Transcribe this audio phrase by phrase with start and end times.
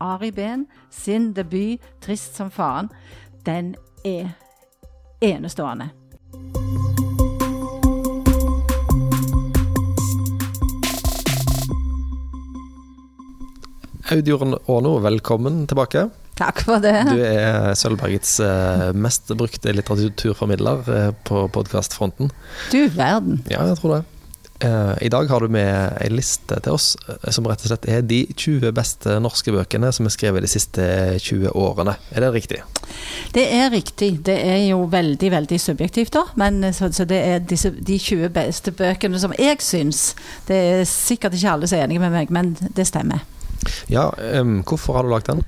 [0.00, 2.90] Ari Behn sin debut 'Trist som faren',
[3.46, 4.28] den er
[5.20, 5.88] enestående.
[14.10, 16.10] Audjorden Åno, velkommen tilbake.
[16.36, 17.06] Takk for det.
[17.08, 22.30] Du er Sølvbergets eh, mest brukte litteraturformidler eh, på podkastfronten.
[22.70, 23.40] Du verden.
[23.50, 24.04] Ja, jeg tror det.
[24.60, 27.88] Eh, I dag har du med ei liste til oss eh, som rett og slett
[27.92, 30.86] er de 20 beste norske bøkene som er skrevet de siste
[31.20, 31.96] 20 årene.
[32.14, 32.62] Er det riktig?
[33.36, 34.10] Det er riktig.
[34.24, 36.24] Det er jo veldig veldig subjektivt, da.
[36.40, 40.08] Men, eh, så, så det er disse, de 20 beste bøkene som jeg syns.
[40.48, 43.26] Det er sikkert ikke alle som er enige med meg, men det stemmer.
[43.90, 44.08] Ja,
[44.40, 45.44] um, hvorfor har du lagd den?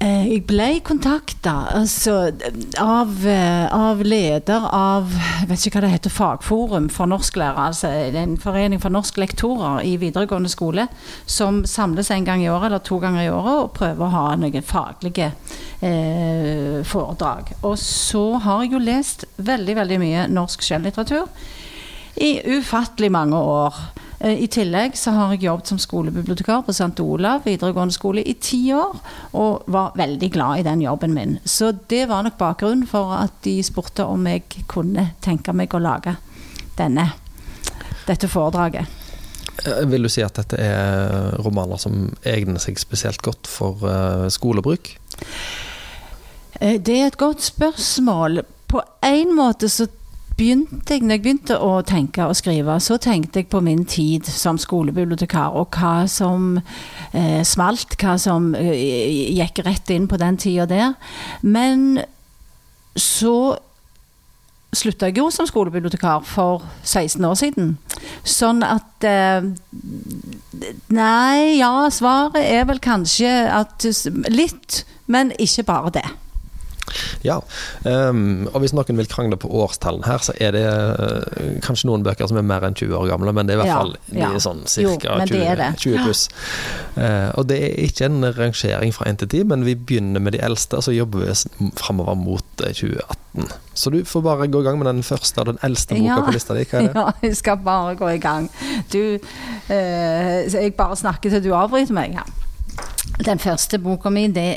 [0.00, 2.30] Eh, Jeg ble kontakta altså,
[2.80, 7.66] av, eh, av leder av jeg vet ikke hva det heter, Fagforum for norsklærere.
[7.68, 10.86] Altså en forening for norsklektorer i videregående skole.
[11.26, 14.26] Som samles en gang i året eller to ganger i året og prøver å ha
[14.40, 15.32] noen faglige
[15.84, 17.52] eh, foredrag.
[17.60, 21.28] Og så har jeg jo lest veldig, veldig mye norsk skjønnlitteratur
[22.24, 23.76] i ufattelig mange år.
[24.20, 27.00] Eh, I tillegg så har jeg jobbet som skolebibliotekar på St.
[27.00, 28.98] Olav videregående skole i ti år,
[29.32, 31.38] og var veldig glad i den jobben min.
[31.44, 35.80] Så det var nok bakgrunnen for at de spurte om jeg kunne tenke meg å
[35.82, 36.18] lage
[36.76, 37.10] denne,
[38.06, 38.98] dette foredraget.
[39.64, 44.28] Eh, Vil du si at dette er romaner som egner seg spesielt godt for eh,
[44.32, 44.96] skolebruk?
[46.60, 48.42] Det er et godt spørsmål.
[48.68, 49.86] På en måte så
[50.40, 54.28] begynte jeg, når jeg begynte å tenke og skrive, så tenkte jeg på min tid
[54.28, 56.54] som skolebibliotekar, og hva som
[57.12, 60.94] eh, smalt, hva som eh, gikk rett inn på den tida der.
[61.42, 62.00] Men
[62.96, 63.58] så
[64.76, 67.76] slutta jeg jo som skolebibliotekar for 16 år siden.
[68.24, 69.50] Sånn at eh,
[70.90, 73.86] Nei, ja, svaret er vel kanskje at
[74.28, 76.08] litt, men ikke bare det.
[77.26, 77.38] Ja,
[77.84, 82.04] um, og hvis noen vil krangle på årstallene her, så er det uh, kanskje noen
[82.06, 84.20] bøker som er mer enn 20 år gamle, men det er i hvert fall de
[84.22, 84.30] ja.
[84.42, 85.16] sånn ca.
[85.26, 86.26] 20, er 20 pluss.
[86.96, 90.36] Uh, og det er ikke en rangering fra 1 til 10, men vi begynner med
[90.36, 93.52] de eldste, og så jobber vi framover mot eh, 2018.
[93.74, 96.20] Så du får bare gå i gang med den første og den eldste boka Ja.
[96.24, 96.66] på lista di.
[96.72, 98.50] Ja, jeg skal bare gå i gang.
[98.92, 99.18] Du,
[99.70, 102.18] uh, jeg bare snakker til du avbryter meg.
[102.18, 102.26] Ja.
[103.20, 104.56] Den første boka mi, er,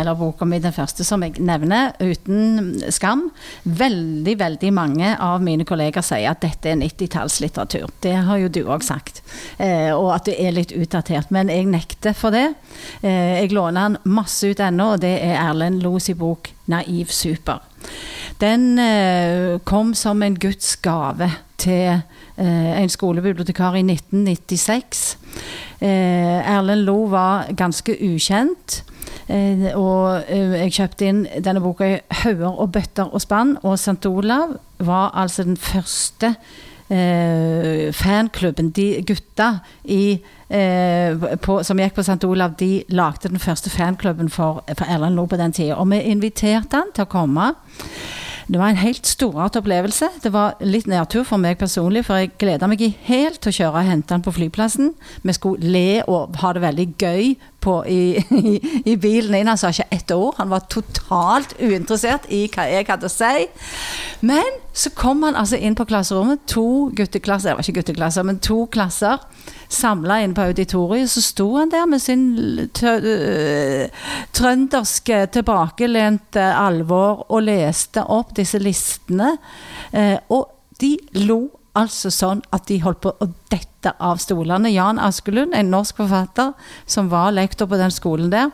[0.00, 3.26] eller boka mi, den første som jeg nevner, uten skam.
[3.64, 7.90] Veldig, veldig mange av mine kolleger sier at dette er 90-tallslitteratur.
[8.04, 9.22] Det har jo du òg sagt.
[9.58, 11.32] Eh, og at det er litt utdatert.
[11.34, 12.52] Men jeg nekter for det.
[13.02, 17.10] Eh, jeg låner den masse ut ennå, og det er Erlend Los i bok 'Naiv
[17.10, 17.60] super'.
[18.38, 22.00] Den eh, kom som en Guds gave til
[22.36, 25.16] eh, en skolebibliotekar i 1996.
[25.80, 28.82] Eh, Erlend Lo var ganske ukjent.
[29.28, 33.56] Eh, og eh, jeg kjøpte inn denne boka i hauger og bøtter og spann.
[33.62, 34.04] Og St.
[34.10, 36.34] Olav var altså den første
[36.88, 38.70] eh, fanklubben.
[38.76, 39.50] De gutta
[39.84, 40.18] i,
[40.48, 42.20] eh, på, som gikk på St.
[42.28, 45.78] Olav, de lagde den første fanklubben for, for Erlend Lo på den tida.
[45.80, 47.52] Og vi inviterte han til å komme.
[48.46, 50.08] Det var en helt storart opplevelse.
[50.22, 53.80] Det var litt nedtur for meg personlig, for jeg gleda meg helt til å kjøre
[53.80, 54.92] og hente han på flyplassen.
[55.24, 57.34] Vi skulle le og ha det veldig gøy
[57.64, 58.02] på, i,
[58.52, 58.54] i,
[58.84, 59.50] i bilen inn.
[59.50, 60.36] Han sa ikke ett ord.
[60.38, 63.48] Han var totalt uinteressert i hva jeg hadde å si.
[64.24, 66.44] Men så kom han altså inn på klasserommet.
[66.50, 69.22] To gutteklasser, det var ikke gutteklasser, men to klasser
[69.72, 71.10] samla inn på auditoriet.
[71.10, 72.24] Så sto han der med sin
[72.60, 73.88] øh,
[74.34, 79.36] trønderske, tilbakelente alvor og leste opp disse listene.
[79.92, 80.50] Eh, og
[80.80, 81.44] de lo
[81.78, 84.70] altså sånn at de holdt på å dette av stolene.
[84.72, 86.52] Jan Askelund, en norsk forfatter
[86.88, 88.52] som var lektor på den skolen der.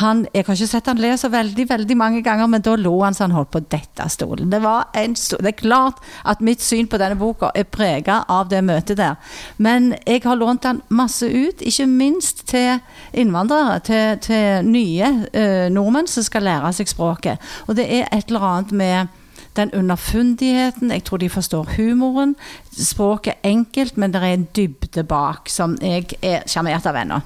[0.00, 2.94] Han, jeg har ikke sett han le så veldig veldig mange ganger, men da lo
[3.02, 4.48] han så han holdt på å dette av stolen.
[4.52, 8.22] Det, var en sto det er klart at mitt syn på denne boka er prega
[8.30, 9.18] av det møtet der.
[9.58, 12.78] Men jeg har lånt den masse ut, ikke minst til
[13.12, 17.50] innvandrere, til, til nye uh, nordmenn som skal lære seg språket.
[17.68, 19.19] Og det er et eller annet med
[19.56, 20.90] den underfundigheten.
[20.90, 22.36] Jeg tror de forstår humoren.
[22.72, 27.20] Språket er enkelt, men det er en dybde bak som jeg er sjarmert av ennå.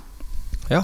[0.70, 0.82] Ja.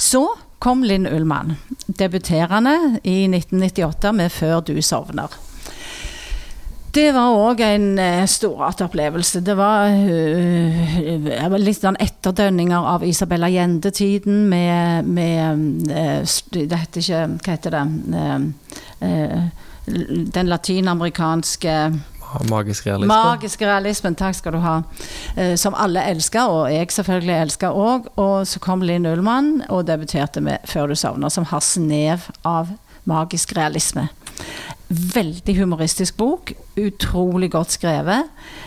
[0.00, 0.24] Så
[0.58, 1.56] kom Linn Ullmann,
[1.86, 5.50] debuterende i 1998 med 'Før du sovner'.
[6.94, 9.40] Det var òg en storartet opplevelse.
[9.46, 17.20] Det var uh, litt sånn etterdønninger av Isabella Gjende-tiden med, med uh, Det heter ikke
[17.44, 17.84] Hva heter det?
[18.10, 19.69] Uh, uh,
[20.34, 21.76] den latinamerikanske
[22.50, 23.10] magisk realisme.
[23.10, 24.76] Magisk realismen, takk skal du ha.
[25.36, 28.10] Eh, som alle elsker, og jeg selvfølgelig elsker òg.
[28.20, 32.68] Og så kom Linn Ullmann og debuterte med 'Før du sovner', som har snev av
[33.04, 34.08] magisk realisme.
[34.90, 36.50] Veldig humoristisk bok.
[36.80, 38.24] Utrolig godt skrevet.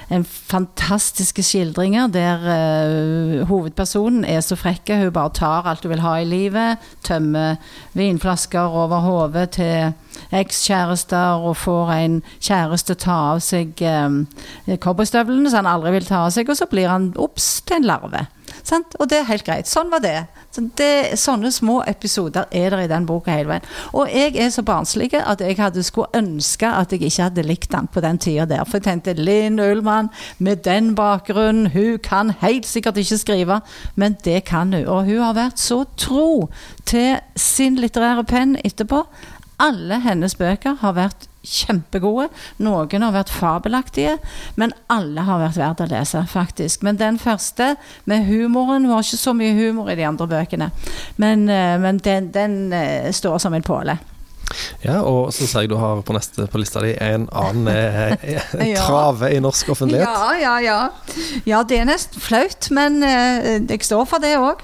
[0.07, 5.01] En fantastiske skildringer der uh, hovedpersonen er så frekke.
[5.01, 6.77] Hun bare tar alt hun vil ha i livet.
[7.03, 7.55] Tømmer
[7.93, 9.91] vinflasker over hodet til
[10.31, 14.23] ekskjærester og får en kjæreste ta av seg um,
[14.79, 17.89] cowboystøvlene som han aldri vil ta av seg, og så blir han obs til en
[17.91, 18.23] larve.
[18.63, 18.95] Sant?
[18.99, 19.67] Og det er helt greit.
[19.67, 20.15] Sånn var det.
[20.53, 23.67] Så det, sånne små episoder er det i den boka hele veien.
[23.91, 27.71] Og jeg er så barnslig at jeg hadde skulle ønske at jeg ikke hadde likt
[27.73, 28.63] den på den tida der.
[28.63, 33.59] For jeg tenkte Linn Ullmann med den bakgrunnen, hun kan helt sikkert ikke skrive.
[33.95, 34.87] Men det kan hun.
[34.87, 36.47] Og hun har vært så tro
[36.87, 39.03] til sin litterære penn etterpå.
[39.59, 42.29] Alle hennes bøker har vært kjempegode.
[42.63, 44.17] Noen har vært fabelaktige,
[44.59, 46.83] men alle har vært verdt å lese, faktisk.
[46.87, 47.75] Men den første,
[48.05, 50.71] med humoren Hun har ikke så mye humor i de andre bøkene,
[51.17, 53.97] men, eh, men den, den, eh, står som en påle.
[54.83, 58.75] Ja, og så ser jeg du har på neste på lista di en annen eh,
[58.83, 60.07] trave i norsk offentlighet.
[60.07, 60.79] Ja, ja, ja.
[61.47, 64.63] Ja, det er nesten flaut, men eh, jeg står for det òg.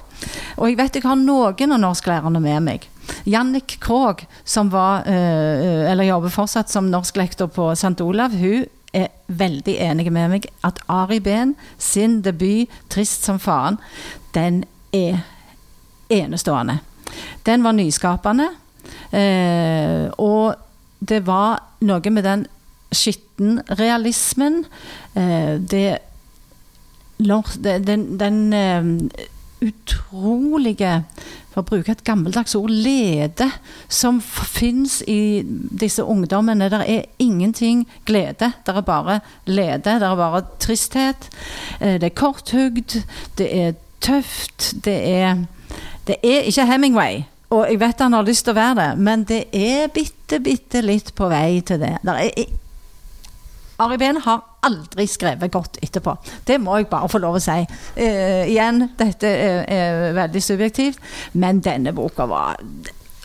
[0.60, 2.89] Og jeg vet jeg har noen av norsklærerne med meg.
[3.24, 8.00] Jannik Krogh, som var, eh, eller jobber fortsatt som norsklektor på St.
[8.00, 13.78] Olav, hun er veldig enig med meg at Ari Behn sin debut 'Trist som faren',
[14.34, 15.20] den er
[16.10, 16.78] enestående.
[17.46, 18.48] Den var nyskapende.
[19.12, 20.54] Eh, og
[21.08, 22.46] det var noe med den
[22.92, 24.64] skittenrealismen.
[25.14, 25.98] Eh, det
[27.20, 28.84] den, den eh,
[29.64, 31.02] utrolige
[31.50, 33.48] for å bruke et gammeldags ord, lede
[33.90, 36.70] som fins i disse ungdommene.
[36.70, 38.52] Det er ingenting glede.
[38.66, 39.18] Det er bare
[39.50, 39.98] lede.
[39.98, 41.30] Det er bare tristhet.
[41.80, 43.00] Eh, det er korthugd.
[43.38, 44.72] Det er tøft.
[44.84, 45.44] Det er,
[46.06, 47.22] det er ikke Hemingway.
[47.50, 50.84] Og jeg vet han har lyst til å være det, men det er bitte, bitte
[50.84, 51.96] litt på vei til det.
[52.06, 52.52] det er,
[53.80, 56.16] Ari Behn har aldri skrevet godt etterpå.
[56.46, 57.62] Det må jeg bare få lov å si.
[57.96, 61.00] Eh, igjen, dette er, er, veldig subjektivt,
[61.32, 62.60] men denne boka var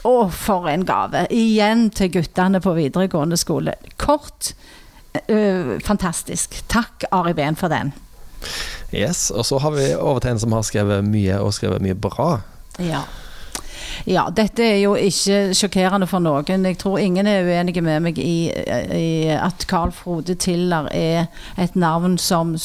[0.05, 1.23] Å, for en gave!
[1.33, 3.73] Igjen til guttene på videregående skole.
[3.97, 4.51] Kort,
[5.17, 6.59] eh, fantastisk.
[6.69, 7.89] Takk, Ari Behn, for den.
[8.93, 11.97] Yes, og så har vi over til en som har skrevet mye, og skrevet mye
[11.97, 12.35] bra.
[12.77, 13.01] Ja.
[14.03, 16.67] Ja, dette er jo ikke sjokkerende for noen.
[16.67, 21.27] Jeg tror ingen er uenige med meg i, i at Carl Frode Tiller er
[21.61, 22.55] et navn som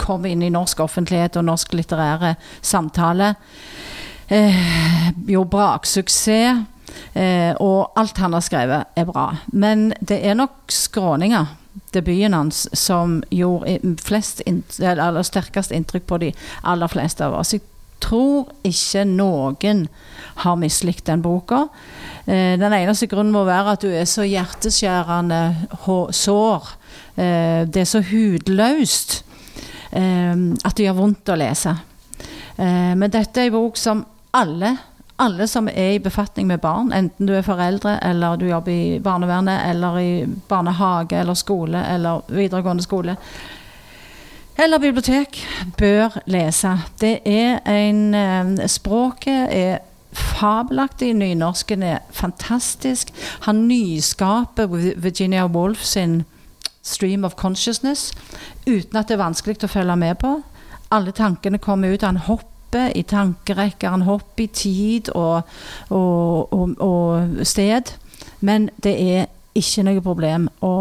[0.00, 3.34] kom inn i norsk offentlighet og norsk litterære samtale.
[4.30, 6.66] Eh, jo, braksuksess.
[7.12, 9.28] Eh, og alt han har skrevet, er bra.
[9.52, 11.56] Men det er nok skråninger
[11.94, 17.54] debuten hans som gjorde flest, eller sterkest inntrykk på de aller fleste av oss.
[17.54, 17.62] Jeg
[18.02, 19.86] tror ikke noen
[20.42, 21.66] har mislikt den boka.
[22.24, 25.40] Eh, den eneste grunnen må være at du er så hjerteskjærende
[26.16, 26.70] sår.
[27.16, 29.20] Eh, det er så hudløst
[29.92, 31.76] eh, at det gjør vondt å lese.
[32.60, 34.02] Men dette er en bok som
[34.36, 34.74] alle
[35.20, 38.98] alle som er i befatning med barn, enten du er foreldre eller du jobber i
[39.04, 40.12] barnevernet eller i
[40.48, 43.16] barnehage eller skole eller videregående skole,
[44.62, 45.48] eller bibliotek
[45.78, 46.78] bør lese.
[47.00, 49.78] Det er en eh, Språket er
[50.12, 51.14] fabelaktig.
[51.14, 53.12] Nynorsken er fantastisk.
[53.40, 56.24] Han nyskaper Virginia Woolf sin
[56.82, 58.12] 'Stream of Consciousness'
[58.66, 60.42] uten at det er vanskelig å følge med på.
[60.90, 62.02] Alle tankene kommer ut.
[62.02, 65.42] Han hopper i tankerekker, han hopper i tid og,
[65.88, 67.82] og, og, og sted.
[68.40, 70.74] Men det er ikke noe problem å,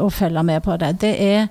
[0.00, 1.00] å følge med på det.
[1.00, 1.48] Det er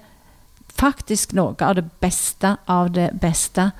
[0.79, 3.71] faktisk noe av det beste av det beste,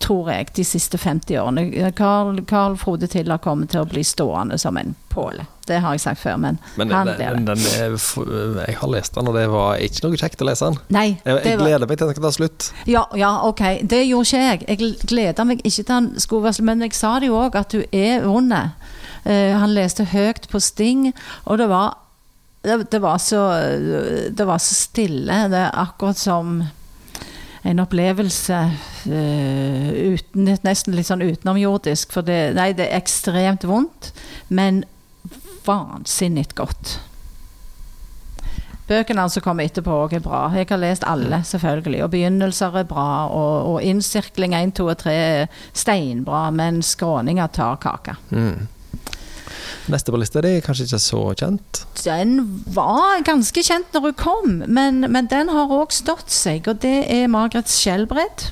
[0.00, 1.90] tror jeg, de siste 50 årene.
[1.96, 5.46] Carl, Carl Frode Tiller kommer til å bli stående som en påle.
[5.64, 7.56] Det har jeg sagt før, men, men han blir det.
[7.80, 7.94] Er,
[8.66, 10.78] jeg har lest den, og det var ikke noe kjekt å lese den.
[10.92, 12.68] Nei, jeg, jeg gleder meg til den skal ta slutt.
[12.90, 13.64] Ja, ja, ok.
[13.94, 14.62] Det gjorde ikke jeg.
[14.68, 17.72] Jeg gleder meg ikke til han skulle være Men jeg sa det jo òg, at
[17.72, 18.52] du er vond.
[19.24, 21.12] Uh, han leste høyt på Sting,
[21.48, 22.03] og det var
[22.64, 23.42] det, det, var så,
[24.30, 25.38] det var så stille.
[25.52, 26.62] Det er akkurat som
[27.64, 28.58] en opplevelse
[29.08, 32.12] uh, uten, nesten litt sånn utenomjordisk.
[32.12, 34.12] For det, nei, det er ekstremt vondt,
[34.52, 34.84] men
[35.64, 36.98] vansinnig godt.
[38.84, 40.42] Bøkene som kommer etterpå, er bra.
[40.52, 42.02] Jeg har lest alle, selvfølgelig.
[42.04, 43.08] Og begynnelser er bra.
[43.32, 48.18] Og, og innsirkling 1, 2 og 3 er steinbra, men skråninger tar kaka.
[48.28, 48.66] Mm.
[49.92, 51.82] Neste på lista di er kanskje ikke så kjent?
[52.04, 52.38] Den
[52.72, 56.70] var ganske kjent når hun kom, men, men den har òg stått seg.
[56.70, 58.48] Og det er Margaret Skjelbred.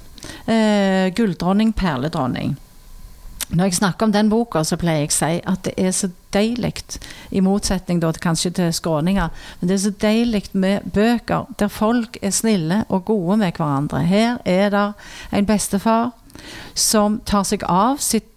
[0.46, 2.58] Eh, 'Gulldronning, perledronning'.
[3.52, 6.08] Når jeg snakker om den boka, så pleier jeg å si at det er så
[6.32, 6.72] deilig,
[7.30, 9.28] i motsetning da, kanskje til skråninger,
[9.60, 14.00] men det er så deilig med bøker der folk er snille og gode med hverandre.
[14.08, 14.86] Her er det
[15.36, 16.14] en bestefar
[16.74, 18.31] som tar seg av sitt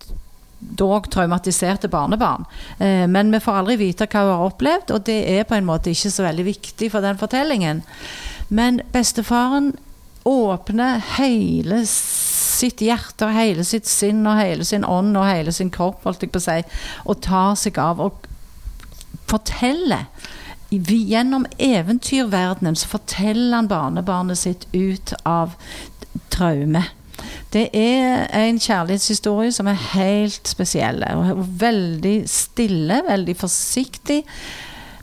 [0.78, 2.46] dog traumatiserte barnebarn.
[2.80, 5.68] Eh, men vi får aldri vite hva hun har opplevd, og det er på en
[5.68, 7.84] måte ikke så veldig viktig for den fortellingen.
[8.50, 9.74] Men bestefaren
[10.26, 15.70] åpner hele sitt hjerte og hele sitt sinn og hele sin ånd og hele sin
[15.74, 16.62] kropp, holdt jeg på å si,
[17.06, 18.26] og tar seg av og
[19.30, 20.08] forteller.
[20.70, 25.54] Gjennom eventyrverdenen så forteller han barnebarnet sitt ut av
[26.34, 26.84] traume.
[27.56, 31.04] Det er en kjærlighetshistorie som er helt spesiell.
[31.60, 34.24] Veldig stille, veldig forsiktig.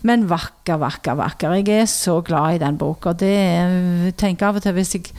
[0.02, 1.54] Men vakker, vakker, vakker.
[1.62, 3.14] Jeg er så glad i den boka.
[3.16, 5.14] Det tenker av og til hvis jeg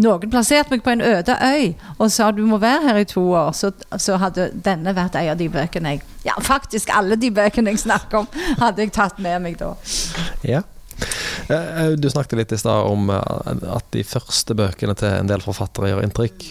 [0.00, 1.68] noen plasserte meg på en øde øy
[2.02, 5.30] og sa du må være her i to år, så, så hadde denne vært en
[5.30, 8.28] av de bøkene jeg Ja, faktisk alle de bøkene jeg snakker om,
[8.58, 9.74] hadde jeg tatt med meg da.
[10.42, 10.64] Ja.
[11.48, 13.20] Eh, eh, du snakket litt i stad om eh,
[13.74, 16.46] at de første bøkene til en del forfattere gjør inntrykk.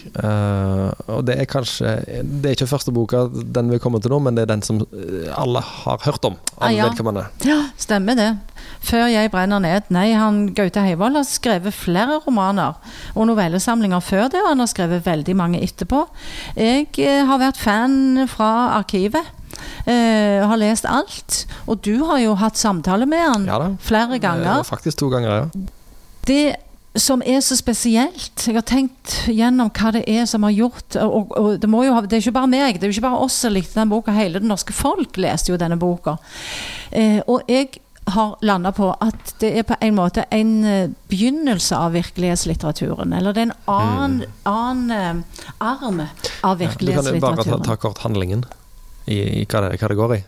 [1.14, 1.92] Og det er kanskje
[2.24, 4.82] Det er ikke første boka den vi kommer til nå, men det er den som
[5.34, 6.38] alle har hørt om.
[6.60, 6.90] Ah, ja.
[7.48, 8.32] ja, stemmer det.
[8.84, 9.90] 'Før jeg brenner ned'.
[9.96, 12.76] Nei, han Gaute Heivold har skrevet flere romaner
[13.16, 16.06] og novellesamlinger før det, og han har skrevet veldig mange etterpå.
[16.56, 16.92] Jeg
[17.28, 19.24] har vært fan fra arkivet.
[19.88, 21.44] Uh, har lest alt.
[21.68, 24.58] Og du har jo hatt samtale med han ja flere ganger.
[24.58, 25.46] Ja, faktisk to ganger, ja.
[26.28, 26.56] Det
[26.96, 31.32] som er så spesielt Jeg har tenkt gjennom hva det er som har gjort og,
[31.38, 33.80] og det, ha, det, er ikke bare meg, det er ikke bare oss som likte
[33.80, 34.14] den boka.
[34.14, 36.20] Hele det norske folk leste jo denne boka.
[36.92, 37.80] Eh, og jeg
[38.14, 40.54] har landa på at det er på en måte en
[41.10, 43.16] begynnelse av virkelighetslitteraturen.
[43.16, 44.42] Eller det er en annen, mm.
[44.52, 45.24] annen
[45.58, 46.04] arm
[46.44, 47.16] av virkelighetslitteraturen.
[47.16, 48.46] Ja, du kan bare ta, ta kort handlingen
[49.06, 50.22] i, i hva, det, går i?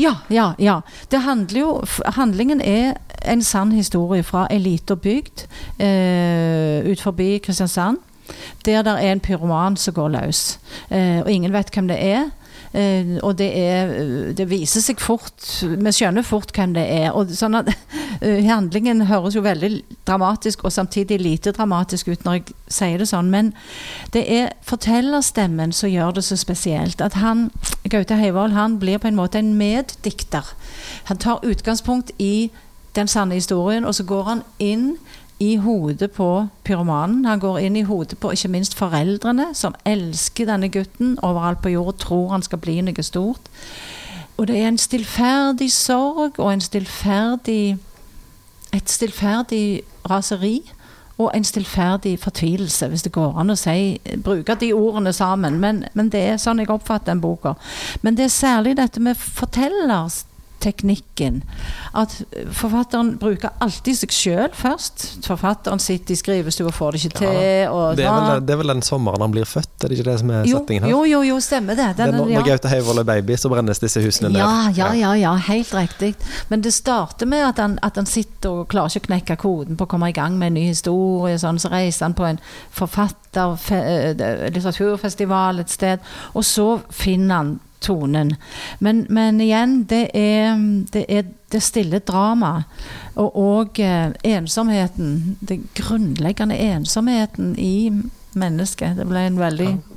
[0.00, 0.80] Ja, ja, ja.
[1.10, 1.82] Det handler jo
[2.16, 5.46] Handlingen er en sann historie fra ei lita bygd
[5.80, 7.98] eh, ut forbi Kristiansand.
[8.64, 10.58] Der det er en pyroman som går løs.
[10.90, 12.30] Eh, og ingen vet hvem det er.
[12.74, 13.92] Uh, og det, er,
[14.34, 17.12] det viser seg fort Vi skjønner fort hvem det er.
[17.14, 19.70] og sånn at uh, Handlingen høres jo veldig
[20.08, 23.52] dramatisk og samtidig lite dramatisk ut når jeg sier det sånn, men
[24.16, 27.04] det er fortellerstemmen som gjør det så spesielt.
[27.04, 27.48] At han,
[27.90, 30.54] Gaute Heivold han blir på en måte en meddikter.
[31.10, 32.50] Han tar utgangspunkt i
[32.94, 34.96] den sanne historien, og så går han inn
[35.44, 36.28] i hodet på
[36.64, 37.24] pyromanen.
[37.24, 41.74] Han går inn i hodet på ikke minst foreldrene, som elsker denne gutten overalt på
[41.74, 43.50] jord, tror han skal bli noe stort.
[44.36, 47.76] Og det er en stillferdig sorg og en stillferdig
[48.74, 50.72] Et stillferdig raseri
[51.18, 55.60] og en stillferdig fortvilelse, hvis det går an å si, bruke de ordene sammen.
[55.62, 57.54] Men, men det er sånn jeg oppfatter den boka.
[58.02, 60.24] Men det er særlig dette med fortellers
[60.64, 61.42] teknikken.
[61.96, 62.16] At
[62.56, 65.06] forfatteren bruker alltid seg sjøl først.
[65.26, 67.28] Forfatteren sitter i skrivestua og får det ikke til.
[67.28, 70.08] Ja, det, er vel, det, er vel, den sommeren han blir født, er det ikke
[70.08, 70.94] det som er jo, settingen her?
[70.94, 71.90] Jo, jo, jo, stemmer det.
[71.98, 72.40] Den, det når, ja.
[72.40, 74.40] når Gaute Heivold er baby, så brennes disse husene ned.
[74.40, 76.14] Ja, ja, ja, ja, helt riktig.
[76.48, 79.80] Men det starter med at han, at han sitter og klarer ikke å knekke koden
[79.80, 81.36] på å komme i gang med en ny historie.
[81.40, 82.40] Sånn, så reiser han på en
[82.74, 88.34] forfatter, eh, litteraturfestival et sted, og så finner han tonen.
[88.80, 90.56] Men, men igjen, det er,
[90.92, 92.64] det er det stille dramaet.
[93.14, 95.36] Og, og eh, ensomheten.
[95.40, 97.92] Den grunnleggende ensomheten i
[98.34, 98.96] mennesket.
[98.98, 99.93] Det ble en veldig ja.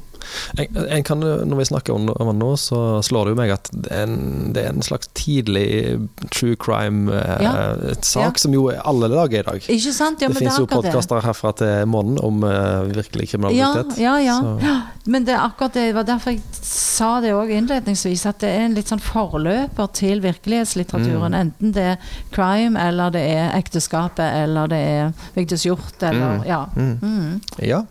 [0.57, 3.69] En, en kan, når vi snakker om det nå, så slår det jo meg at
[3.73, 4.17] det er en,
[4.55, 5.67] det er en slags tidlig
[6.33, 8.23] true crime-sak, ja.
[8.23, 8.31] ja.
[8.37, 9.69] som jo alle lager i dag.
[9.77, 10.21] Ikke sant?
[10.23, 13.97] Ja, det fins jo podkaster herfra til månen om uh, virkelig kriminalitet.
[14.01, 14.77] Ja, ja, ja.
[15.07, 18.49] Men det er akkurat det, det var derfor jeg sa det òg innledningsvis, at det
[18.51, 21.35] er en litt sånn forløper til virkelighetslitteraturen.
[21.35, 21.39] Mm.
[21.41, 26.47] Enten det er crime, eller det er ekteskapet, eller det er Vigdis Hjorth, eller mm.
[26.47, 26.65] Ja.
[26.75, 26.97] Mm.
[27.01, 27.61] mm.
[27.67, 27.85] ja.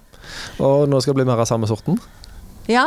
[0.62, 1.98] Og nå skal det bli mer av samme sorten?
[2.68, 2.86] Ja.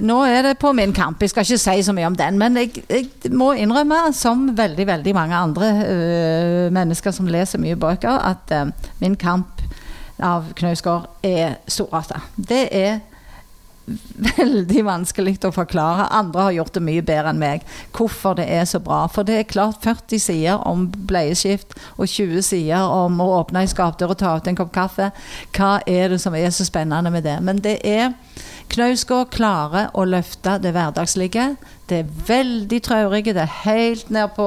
[0.00, 1.20] Nå er det på min kamp.
[1.20, 2.38] Jeg skal ikke si så mye om den.
[2.40, 7.76] Men jeg, jeg må innrømme, som veldig veldig mange andre øh, mennesker som leser mye
[7.76, 9.62] bøker, at øh, min kamp
[10.22, 12.22] av Knausgård er storarta.
[12.36, 13.00] Det er
[14.38, 16.06] veldig vanskelig å forklare.
[16.14, 17.66] Andre har gjort det mye bedre enn meg.
[17.96, 19.04] Hvorfor det er så bra.
[19.12, 23.70] For det er klart 40 sider om bleieskift og 20 sider om å åpne ei
[23.70, 25.10] skapdør og ta ut en kopp kaffe.
[25.56, 27.38] Hva er det som er så spennende med det?
[27.42, 28.12] Men det er
[28.72, 31.52] Knausgård klarer å løfte det hverdagslige.
[31.90, 34.46] Det er veldig traurige, det er helt ned på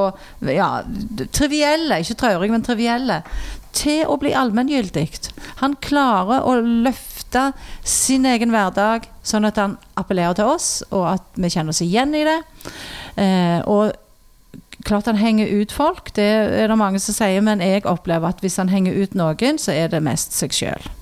[0.50, 0.70] ja,
[1.36, 3.20] trivielle, ikke traurige, men trivielle,
[3.76, 5.10] til å bli allmenngyldig.
[5.62, 7.50] Han klarer å løfte
[7.84, 12.16] sin egen hverdag sånn at han appellerer til oss, og at vi kjenner oss igjen
[12.16, 12.40] i det.
[13.22, 13.94] Eh, og
[14.86, 16.30] klart han henger ut folk, det
[16.64, 19.76] er det mange som sier, men jeg opplever at hvis han henger ut noen, så
[19.76, 20.94] er det mest seg sjøl.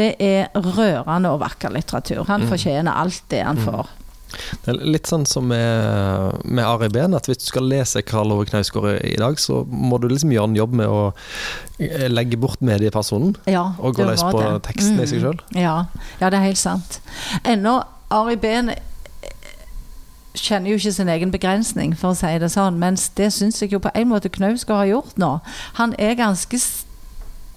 [0.00, 2.24] Det er rørende og vakker litteratur.
[2.30, 2.52] Han mm.
[2.52, 3.66] fortjener alt det han mm.
[3.68, 3.96] får.
[4.30, 8.32] Det er litt sånn som med, med Ari Behn, at hvis du skal lese Karl
[8.34, 11.00] Ove Knausgård i dag, så må du liksom gjøre en jobb med å
[11.82, 13.34] eh, legge bort mediepersonen.
[13.50, 15.02] Ja, og gå løs på teksten mm.
[15.02, 15.42] i seg sjøl.
[15.58, 15.74] Ja.
[16.22, 17.00] ja, det er helt sant.
[17.42, 17.80] Ennå
[18.14, 18.72] Ari Behn
[20.38, 22.78] kjenner jo ikke sin egen begrensning, for å si det sånn.
[22.80, 25.32] Mens det syns jeg jo på en måte Knausgård har gjort nå.
[25.80, 26.60] Han er ganske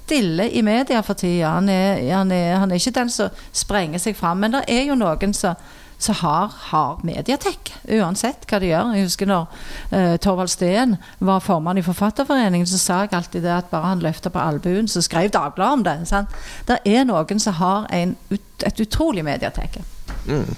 [0.04, 1.56] stille i media for tida.
[1.56, 4.44] Han han, han er, ikke den som sprenger seg fram.
[4.44, 5.56] Men det er jo noen som
[6.04, 8.92] som har, har mediatek, uansett hva de gjør.
[8.98, 9.46] Jeg husker når
[9.94, 14.04] uh, Torvald Steen var formann i Forfatterforeningen, så sa jeg alltid det at bare han
[14.04, 15.96] løfta på albuen, så skrev Dagbladet om det.
[16.10, 16.36] Sant?
[16.68, 19.86] Det er noen som har en, et utrolig mediatekke.
[20.28, 20.56] Mm.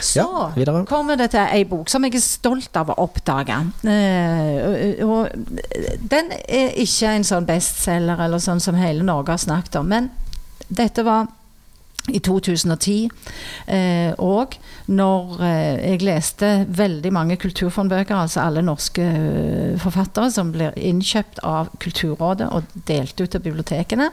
[0.00, 3.56] Så ja, kommer det til ei bok som jeg er stolt av å oppdage.
[3.82, 5.32] Uh, og
[6.10, 9.90] den er ikke en sånn bestselger eller sånn som hele Norge har snakket om.
[9.90, 10.12] Men
[10.68, 11.26] dette var
[12.08, 13.10] i 2010.
[13.66, 14.56] Eh, og
[14.88, 21.42] når eh, jeg leste veldig mange kulturfondbøker, altså alle norske uh, forfattere som blir innkjøpt
[21.46, 24.10] av Kulturrådet og delt ut til bibliotekene.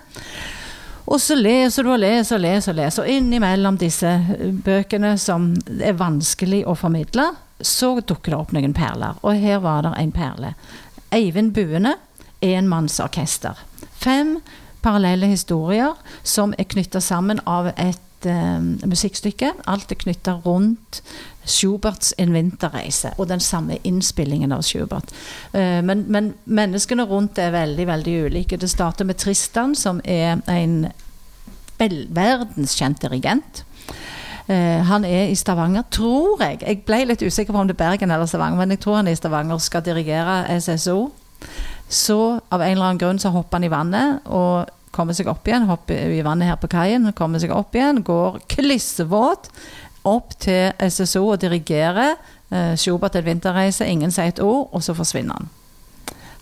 [1.05, 3.03] Og så leser du og leser og leser, og leser.
[3.03, 7.29] Og innimellom disse eh, bøkene som er vanskelig å formidle,
[7.61, 9.19] så dukker det opp noen perler.
[9.23, 10.55] Og her var det en perle.
[11.15, 11.95] Eivind Buene,
[12.43, 13.61] enmannsorkester.
[14.01, 14.39] Fem
[14.85, 19.51] parallelle historier som er knytta sammen av et uh, musikkstykke.
[19.67, 21.01] Alt er knytta rundt
[21.45, 25.11] Schuberts 'En vinterreise' og den samme innspillingen av Schubert.
[25.53, 28.57] Uh, men, men, menneskene rundt er veldig veldig ulike.
[28.57, 30.87] Det starter med Tristan, som er en
[31.79, 33.65] verdenskjent dirigent.
[34.49, 36.61] Uh, han er i Stavanger, tror jeg.
[36.61, 39.07] Jeg ble litt usikker på om det er Bergen eller Stavanger, men jeg tror han
[39.07, 41.11] er i Stavanger skal dirigere SSO.
[41.89, 45.47] Så av en eller annen grunn så hopper han i vannet og kommer seg opp
[45.47, 45.67] igjen.
[45.69, 48.03] Hopper i vannet her på kaien, kommer seg opp igjen.
[48.07, 49.51] Går klissevåt
[50.05, 52.15] opp til SSO og dirigerer.
[52.53, 55.51] Eh, Schubert en vinterreise, ingen sier et ord, og så forsvinner han.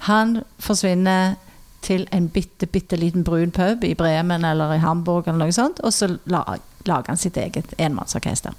[0.10, 1.38] Han forsvinner
[1.84, 5.80] til en bitte, bitte liten brun pub i Bremen eller i Hamburg, eller noe sånt,
[5.84, 8.56] og så lager han sitt eget enmannsorkester.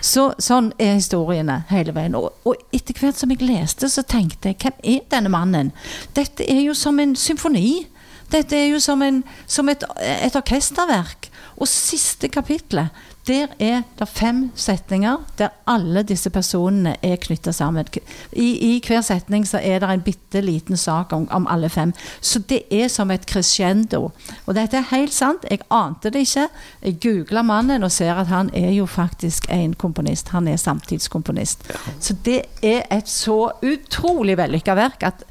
[0.00, 2.16] Så, sånn er historiene hele veien.
[2.18, 5.72] Og, og, etter hvert som jeg leste, så tenkte jeg hvem er denne mannen?
[6.16, 7.84] Dette er jo som en symfoni.
[8.30, 11.30] Dette er jo som, en, som et, et orkesterverk.
[11.60, 12.88] Og siste kapitlet
[13.28, 17.86] der er det fem setninger der alle disse personene er knytta sammen.
[18.32, 21.92] I, I, hver setning så er det en bitte liten sak om, om, alle fem.
[22.20, 24.10] Så det er som et crescendo.
[24.46, 25.44] Og dette er helt sant.
[25.50, 26.48] Jeg ante det ikke.
[26.82, 30.28] Jeg googla mannen og ser at han er jo faktisk en komponist.
[30.28, 31.68] Han er samtidskomponist.
[32.00, 35.26] Så det er et så utrolig vellykka verk at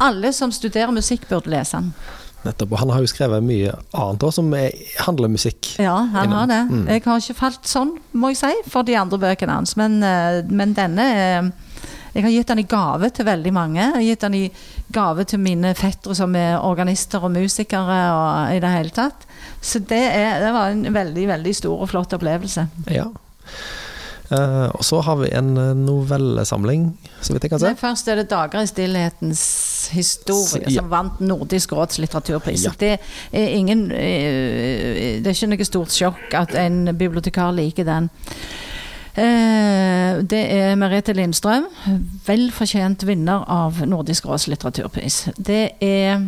[0.00, 1.94] alle som studerer musikk, burde lese den.
[2.46, 2.72] Nettopp.
[2.72, 5.74] Og han har jo skrevet mye annet òg som handler om musikk.
[5.82, 6.38] Ja, han innom.
[6.38, 6.60] har det.
[6.70, 6.84] Mm.
[6.88, 9.76] Jeg har ikke falt sånn, må jeg si, for de andre bøkene hans.
[9.80, 11.50] Men, eh, men denne eh,
[12.10, 13.78] Jeg har gitt den i gave til veldig mange.
[13.78, 14.46] Jeg har gitt den i
[14.90, 19.28] gave til mine fettere som er organister og musikere og i det hele tatt.
[19.62, 22.66] Så det, er, det var en veldig, veldig stor og flott opplevelse.
[22.90, 23.06] Ja.
[24.30, 26.84] Uh, og så har vi en eh, novellesamling,
[27.20, 27.72] så vidt jeg kan se.
[27.80, 30.74] Først er det 'Dager i stillhetens historie', ja.
[30.76, 32.64] som vant Nordisk råds litteraturpris.
[32.64, 32.70] Ja.
[32.80, 32.98] Det
[33.32, 38.08] er ingen uh, Det er ikke noe stort sjokk at en bibliotekar liker den.
[39.18, 41.66] Uh, det er Merete Lindstrøm,
[42.26, 45.28] velfortjent vinner av Nordisk råds litteraturpris.
[45.38, 46.22] Det er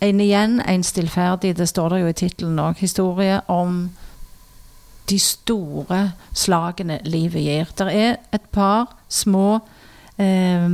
[0.00, 3.90] en igjen, en stillferdig, det står det jo i tittelen òg, historie om
[5.10, 6.00] de store
[6.32, 7.72] slagene livet gir.
[7.76, 9.58] Det er et par små
[10.18, 10.68] eh,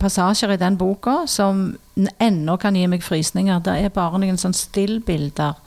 [0.00, 3.60] passasjer i den boka som ennå kan gi meg frysninger.
[3.64, 5.58] Det er bare noen sånn stillbilder.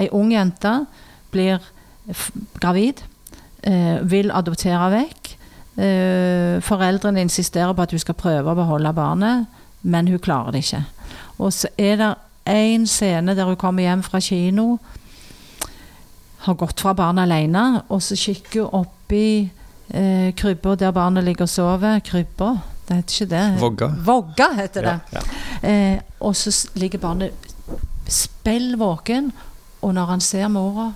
[0.00, 0.74] Ei ung jente
[1.32, 1.60] blir
[2.60, 3.02] gravid,
[3.62, 5.36] eh, vil adoptere vekk.
[5.72, 9.46] Eh, foreldrene insisterer på at hun skal prøve å beholde barnet,
[9.82, 10.84] men hun klarer det ikke.
[11.38, 12.14] Og så er det
[12.46, 14.78] én scene der hun kommer hjem fra kino
[16.42, 19.26] har gått fra barnet alene, og så kikker hun oppi
[19.88, 22.00] eh, krybba der barnet ligger og sover.
[22.04, 22.54] Krybba,
[22.88, 23.44] det heter ikke det.
[23.60, 23.90] Vogga.
[24.08, 24.96] Vogga heter det.
[25.14, 25.68] Ja, ja.
[25.68, 27.52] Eh, og så ligger barnet
[28.10, 29.30] spell våken,
[29.82, 30.92] og når han ser mora,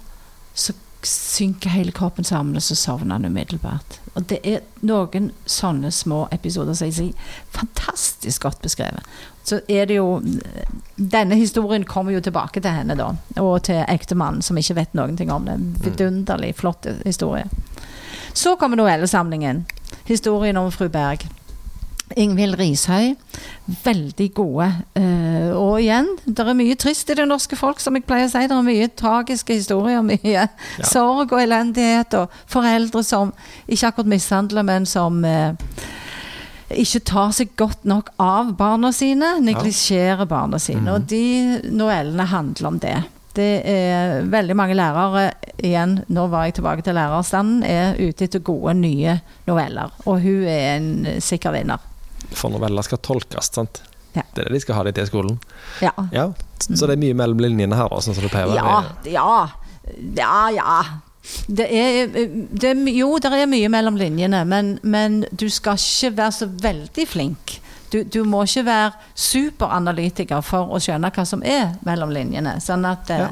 [0.54, 0.74] så
[1.06, 4.00] synker hele kroppen sammen, og så sovner han umiddelbart.
[4.16, 9.04] Og det er noen sånne små episoder som jeg sier fantastisk godt beskrevet.
[9.46, 10.20] Så er det jo
[10.96, 13.12] Denne historien kommer jo tilbake til henne, da.
[13.42, 15.58] Og til ektemannen, som ikke vet noen ting om det.
[15.84, 17.44] Vidunderlig flott historie.
[18.32, 19.66] Så kommer novellesamlingen.
[20.08, 21.26] Historien om fru Berg.
[22.16, 23.14] Ingvild Rishøi.
[23.84, 24.66] Veldig gode.
[24.96, 28.32] Uh, og igjen, det er mye trist i det norske folk, som jeg pleier å
[28.32, 28.44] si.
[28.46, 30.04] Det er mye tragiske historier.
[30.06, 30.46] Mye ja.
[30.86, 32.14] sorg og elendighet.
[32.20, 33.34] Og foreldre som
[33.66, 35.52] ikke akkurat mishandler, men som uh,
[36.74, 39.36] ikke tar seg godt nok av barna sine.
[39.44, 40.86] Neglisjerer barna sine.
[40.86, 40.94] Mm.
[40.94, 42.96] Og de novellene handler om det.
[43.36, 45.26] Det er veldig mange lærere
[45.60, 49.92] igjen, nå var jeg tilbake til lærerstanden, er ute etter gode, nye noveller.
[50.08, 51.84] Og hun er en sikker vinner.
[52.32, 53.82] For noveller skal tolkes, sant?
[54.16, 54.24] Ja.
[54.32, 55.36] Det er det de skal ha det til i skolen?
[55.84, 55.92] Ja.
[56.16, 56.30] ja.
[56.64, 59.12] Så det er mye mellom linjene her, sånn som det pleier å være?
[59.12, 59.36] Ja.
[60.16, 60.78] Ja, ja.
[61.46, 66.16] Det er, det er, jo, det er mye mellom linjene, men, men, du skal ikke
[66.16, 67.60] være så veldig flink.
[67.92, 72.56] Du, du, må ikke være superanalytiker for å skjønne hva som er mellom linjene.
[72.62, 73.28] Sånn at ja.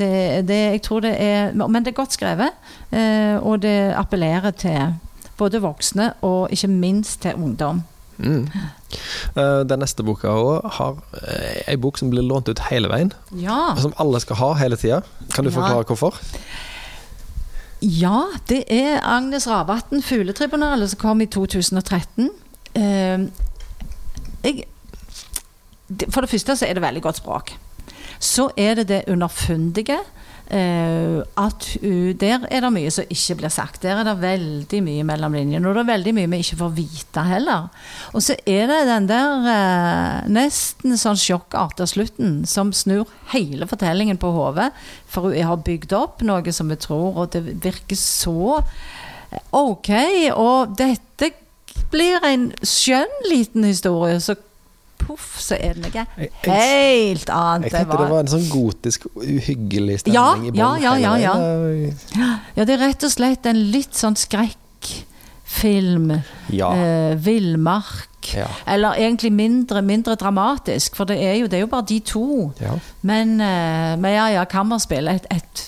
[0.00, 0.12] det,
[0.48, 2.56] det, jeg tror det er Men det er godt skrevet,
[2.88, 4.96] eh, og det appellerer til
[5.38, 7.84] både voksne og ikke minst til ungdom.
[8.18, 8.48] Mm.
[9.68, 10.32] Den neste boka
[10.78, 10.96] har
[11.68, 13.12] ei bok som blir lånt ut hele veien.
[13.38, 13.76] Ja.
[13.78, 15.02] Som alle skal ha hele tida.
[15.34, 15.58] Kan du ja.
[15.60, 16.18] forklare hvorfor?
[17.82, 22.30] Ja, det er Agnes Ravatn, 'Fugletribunalet', som kom i 2013.
[22.76, 23.20] Uh, eh,
[24.44, 24.64] jeg,
[26.10, 27.52] for det første så er det veldig godt språk.
[28.18, 29.98] Så er det det underfundige.
[30.48, 31.66] Uh, at
[32.20, 33.82] Der er det mye som ikke blir sagt.
[33.82, 35.68] Der er det veldig mye mellom linjene.
[35.68, 37.68] Og det er veldig mye vi ikke får vite heller.
[38.16, 43.68] Og så er det den der uh, nesten sånn sjokkart av slutten som snur hele
[43.68, 44.70] fortellingen på hodet.
[45.12, 48.62] For hun har bygd opp noe som vi tror, og det virker så
[49.52, 49.92] OK.
[50.32, 51.34] Og dette
[51.92, 54.16] blir en skjønn liten historie.
[54.20, 54.40] Så
[55.08, 56.04] poff, så er det noe
[56.44, 57.68] helt annet.
[57.68, 60.60] Jeg tenkte det var en sånn gotisk, uhyggelig stemning ja, i bånn.
[60.60, 62.32] Ja, ja, ja, ja.
[62.58, 66.12] ja, det er rett og slett en litt sånn skrekkfilm.
[66.54, 66.72] Ja.
[66.76, 68.04] Eh, villmark.
[68.34, 68.48] Ja.
[68.68, 72.26] Eller egentlig mindre, mindre dramatisk, for det er, jo, det er jo bare de to.
[72.60, 72.74] Ja.
[73.08, 75.08] Men, eh, men ja, ja, kammerspill.
[75.08, 75.64] Et, et,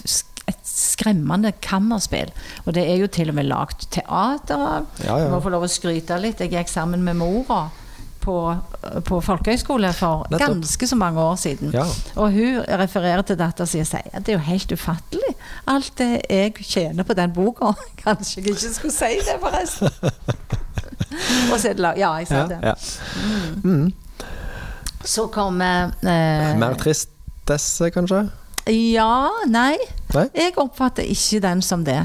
[0.50, 2.32] et, skremmende kammerspill.
[2.66, 4.90] Og det er jo til og med lagd teater av.
[5.00, 5.20] Ja, ja.
[5.24, 6.42] Jeg må få lov å skryte litt.
[6.44, 7.68] Jeg gikk sammen med mora
[8.30, 10.60] på, på folkehøyskole for Nettopp.
[10.60, 11.72] ganske så mange år siden.
[11.74, 11.84] Ja.
[12.16, 15.32] Og hun refererer til dattera si og sier at det er jo helt ufattelig,
[15.70, 17.72] alt det jeg tjener på den boka.
[18.04, 19.90] Kanskje jeg ikke skulle si det, forresten.
[21.52, 22.60] og så er det Ja, jeg sa ja, det.
[22.62, 22.74] Ja.
[23.64, 23.72] Mm.
[23.72, 23.92] Mm.
[25.04, 28.28] Så kommer eh, Mer tristesse, kanskje?
[28.70, 29.74] Ja, nei.
[30.14, 30.26] nei.
[30.36, 32.02] Jeg oppfatter ikke den som det.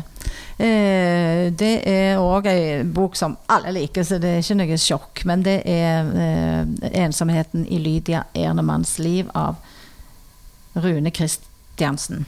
[0.57, 5.23] Eh, det er òg ei bok som alle liker, så det er ikke noe sjokk.
[5.27, 9.55] Men det er eh, 'Ensomheten i Lydia Ernemanns liv' av
[10.75, 12.25] Rune Kristiansen.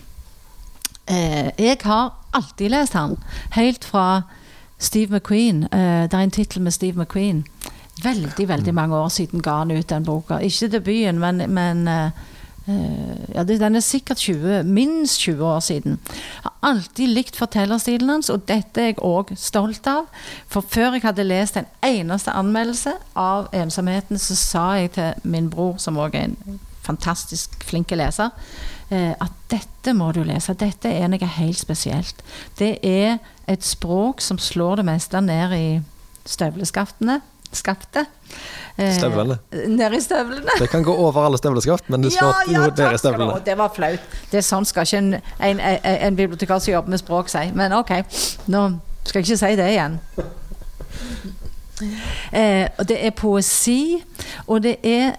[1.07, 3.17] Eh, jeg har alltid lest han,
[3.51, 4.21] helt fra
[4.77, 5.61] Steve McQueen.
[5.71, 7.45] Det er en tittel med Steve McQueen.
[8.03, 10.37] Veldig veldig mange år siden ga han ut den boka.
[10.37, 12.11] Ikke debuten, men, men
[12.67, 15.99] ja, Den er sikkert 20, minst 20 år siden.
[16.07, 20.09] Jeg har alltid likt fortellerstilen hans, og dette er jeg òg stolt av.
[20.51, 25.49] For før jeg hadde lest en eneste anmeldelse av ensomheten, så sa jeg til min
[25.49, 28.31] bror, som òg er en fantastisk flink leser,
[28.89, 30.55] eh, at dette må du lese.
[30.55, 32.23] Dette er noe helt spesielt.
[32.59, 35.67] Det er et språk som slår det meste ned i
[36.27, 37.21] støvleskaftene.
[37.57, 38.09] Skaftet.
[38.77, 39.39] Eh, støvlene.
[39.67, 40.57] Ned i støvlene.
[40.59, 43.39] Det kan gå over alle støvleskaft, men det slår ja, ja, ned i støvlene.
[43.45, 44.17] Det var flaut.
[44.31, 47.47] Det er sånn skal ikke en, en, en, en bibliotekar som jobber med språk si.
[47.57, 47.95] Men OK,
[48.53, 48.67] nå
[49.07, 49.97] skal jeg ikke si det igjen.
[52.31, 54.03] Eh, og det er poesi,
[54.47, 55.17] og det er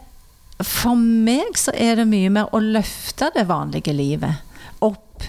[0.59, 4.41] For meg så er det mye mer å løfte det vanlige livet
[4.83, 5.23] opp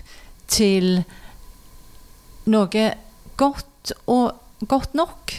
[0.50, 1.04] til
[2.50, 2.86] noe
[3.38, 5.36] godt og godt nok.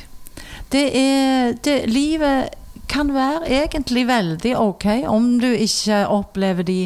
[0.71, 2.57] Det er det, Livet
[2.91, 6.83] kan være egentlig veldig ok om du ikke opplever de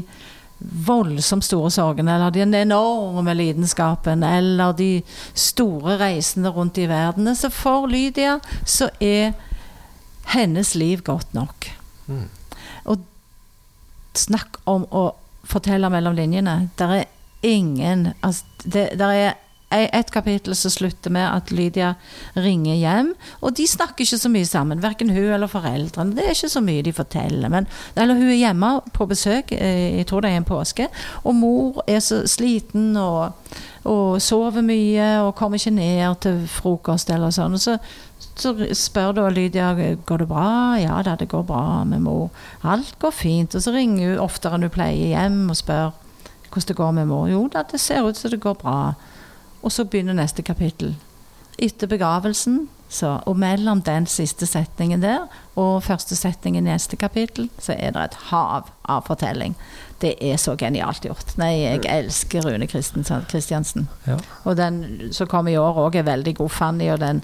[0.87, 5.03] voldsomt store sorgene, eller den enorme lidenskapen, eller de
[5.35, 7.29] store reisene rundt i verden.
[7.37, 9.35] Så for Lydia så er
[10.33, 11.68] hennes liv godt nok.
[12.07, 12.29] Mm.
[12.85, 13.05] Og
[14.16, 15.11] snakk om å
[15.44, 16.70] fortelle mellom linjene.
[16.81, 17.05] Der er
[17.44, 19.33] ingen altså, det, der er
[19.75, 21.95] et kapittel som slutter med at Lydia
[22.37, 23.13] ringer hjem.
[23.43, 26.17] Og de snakker ikke så mye sammen, verken hun eller foreldrene.
[26.17, 27.53] Det er ikke så mye de forteller.
[27.53, 30.89] Men, eller hun er hjemme på besøk, eh, jeg tror det er en påske,
[31.25, 33.33] og mor er så sliten og,
[33.85, 37.59] og sover mye og kommer ikke ned til frokost eller sånn.
[37.61, 37.79] Så
[38.35, 39.73] så spør da Lydia
[40.07, 40.75] går det bra.
[40.81, 42.31] Ja da, det går bra med mor.
[42.63, 43.55] Alt går fint.
[43.55, 45.93] Og så ringer hun oftere enn hun pleier hjem og spør
[46.55, 47.29] hvordan det går med mor.
[47.31, 48.95] Jo da, det ser ut som det går bra.
[49.64, 50.94] Og så begynner neste kapittel.
[51.59, 55.24] Etter begravelsen, så, og mellom den siste setningen der
[55.59, 59.57] og første setningen i neste kapittel, så er det et hav av fortelling.
[60.03, 61.33] Det er så genialt gjort.
[61.40, 63.88] Nei, jeg elsker Rune Kristiansen.
[64.07, 64.18] Ja.
[64.44, 66.53] Og den som kom i år òg, er veldig god.
[66.55, 67.22] Fanny og den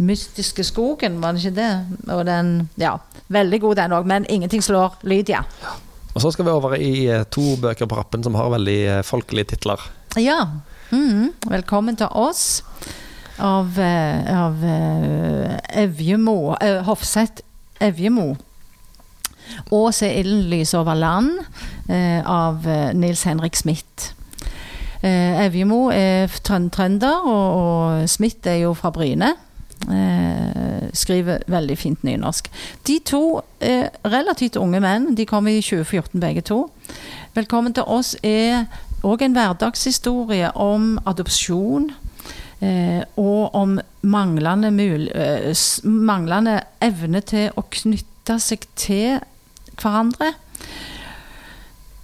[0.00, 2.10] mystiske skogen, var det ikke det?
[2.10, 2.96] Og den Ja,
[3.28, 5.44] veldig god den òg, men ingenting slår Lydia.
[5.62, 5.76] Ja.
[6.14, 9.02] Og så skal vi over i eh, to bøker på rappen som har veldig eh,
[9.06, 9.84] folkelige titler.
[10.18, 10.42] Ja.
[10.90, 12.64] Mm, velkommen til oss
[13.38, 14.56] av, eh, av
[15.78, 17.44] Evjemo uh, Hofseth
[17.80, 18.32] Evjemo.
[19.70, 21.38] Og er ilden lys over land
[21.90, 24.12] av Nils Henrik Smith.
[25.02, 29.32] Evjemo er trønder, og, og Smith er jo fra Bryne.
[29.88, 32.50] Eh, skriver veldig fint nynorsk.
[32.86, 35.14] De to er relativt unge menn.
[35.16, 36.70] De kom i 2014 begge to.
[37.34, 38.66] 'Velkommen til oss' er
[39.06, 41.90] òg en hverdagshistorie om adopsjon.
[42.60, 45.48] Eh, og om manglende, mul eh,
[45.88, 49.22] manglende evne til å knytte seg til
[49.80, 50.34] hverandre.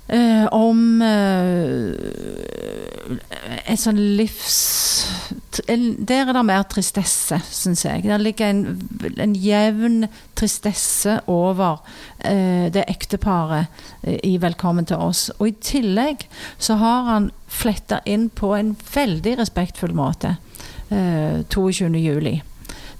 [0.09, 1.90] Eh, om eh,
[3.66, 4.59] et sånn livs
[5.66, 8.05] Der er det mer tristesse, syns jeg.
[8.05, 8.79] Der ligger en,
[9.19, 10.07] en jevn
[10.38, 11.81] tristesse over
[12.21, 13.66] eh, det ekteparet
[14.03, 15.31] eh, i 'Velkommen til oss'.
[15.38, 20.37] Og i tillegg så har han fletta inn på en veldig respektfull måte
[20.90, 22.42] eh, 22.07.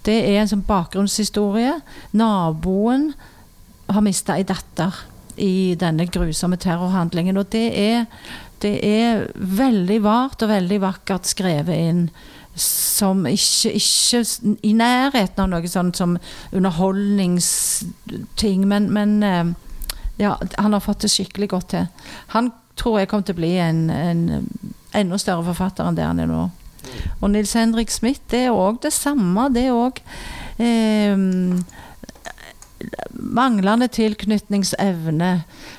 [0.03, 1.81] Det er en sånn bakgrunnshistorie.
[2.13, 3.13] Naboen
[3.91, 4.95] har mista ei datter
[5.37, 7.37] i denne grusomme terrorhandlingen.
[7.41, 8.05] Og det er,
[8.63, 12.11] det er veldig vart og veldig vakkert skrevet inn
[12.57, 14.25] som ikke, ikke
[14.65, 16.17] i nærheten av noe sånt som
[16.57, 19.47] underholdningsting, men, men eh,
[20.17, 21.85] ja, han har fått det skikkelig godt til.
[22.33, 22.49] Han
[22.81, 24.49] tror jeg kommer til å bli en, en
[24.97, 26.43] enda større forfatter enn det han er nå.
[27.21, 29.43] Og Nils Henrik Smith, det er òg det samme.
[29.53, 29.95] Det er òg
[30.63, 31.17] eh,
[33.11, 35.33] manglende tilknytningsevne.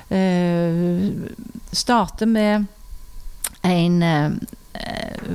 [0.08, 1.08] Eh,
[1.72, 2.66] starte med
[3.62, 4.30] en eh,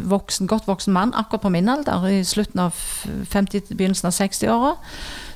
[0.03, 2.79] voksen, godt voksen mann akkurat på min alder, i slutten av
[3.29, 4.73] 50, begynnelsen av 60-åra,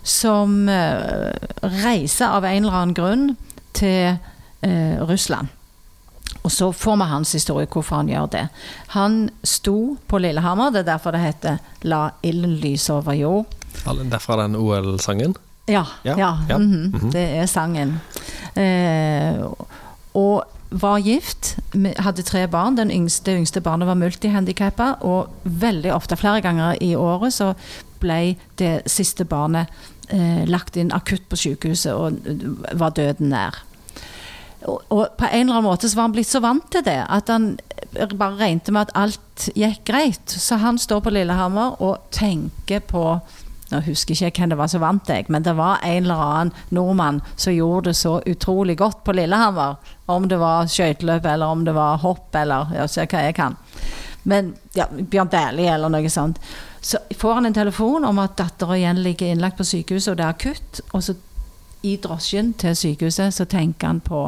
[0.04, 1.36] som eh,
[1.84, 3.30] reiser av en eller annen grunn
[3.78, 4.17] til
[4.62, 5.54] eh, Russland.
[6.43, 8.45] Og så får vi hans historie, hvorfor han gjør det.
[8.95, 13.45] Han sto på Lillehammer, det er derfor det heter 'La ilden lyse over jord'.
[14.12, 15.36] Derfra den OL-sangen?
[15.67, 15.86] Ja.
[16.03, 16.58] ja, ja.
[16.58, 17.12] Mm -hmm.
[17.12, 17.99] det er sangen.
[18.56, 19.45] Eh,
[20.13, 21.58] og var gift,
[21.97, 22.77] hadde tre barn.
[22.77, 24.93] Den yngste, det yngste barnet var multihandikappa.
[25.01, 27.53] Og veldig ofte, flere ganger i året, så
[27.99, 29.67] ble det siste barnet
[30.10, 32.19] eh, lagt inn akutt på sykehuset og
[32.73, 33.63] var døden nær.
[34.67, 36.97] Og, og, på en eller annen måte så var han blitt så vant til det
[37.06, 37.51] at han
[37.93, 40.34] bare regnet med at alt gikk greit.
[40.34, 43.19] Så han står på Lillehammer og tenker på
[43.71, 46.53] nå husker ikke hvem det var som vant jeg, men det var en eller annen
[46.69, 49.75] nordmann som gjorde det så utrolig godt på Lillehammer.
[50.06, 53.58] Om det var skøyteløp, eller om det var hopp, eller ja, se hva jeg kan.
[54.27, 56.39] Men ja, Bjørn Dæhlie eller noe sånt.
[56.82, 60.25] Så får han en telefon om at dattera igjen ligger innlagt på sykehuset, og det
[60.25, 60.82] er akutt.
[60.91, 61.15] Og så
[61.88, 64.23] i drosjen til sykehuset så tenker han på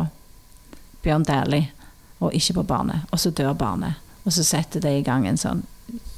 [1.03, 1.71] Bjørn Dæhlie,
[2.19, 3.07] og ikke på barnet.
[3.11, 3.99] Og så dør barnet.
[4.25, 5.63] Og så setter det i gang en sånn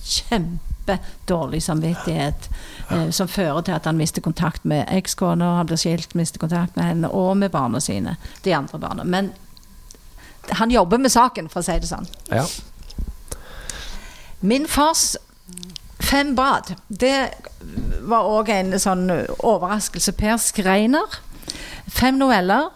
[0.01, 2.49] kjempe kjempedårlig samvittighet
[2.89, 3.11] ja.
[3.11, 6.85] som fører til at han mister kontakt med ekskona, han blir skilt, mister kontakt med
[6.85, 8.17] henne og med barna sine.
[8.43, 9.03] De andre barna.
[9.03, 9.31] Men
[10.49, 12.07] han jobber med saken, for å si det sånn.
[12.29, 12.45] Ja.
[14.41, 15.15] Min fars
[16.01, 17.29] fem bad, det
[18.01, 20.15] var òg en sånn overraskelse.
[20.17, 21.19] Per Skreiner.
[21.87, 22.71] Fem noveller.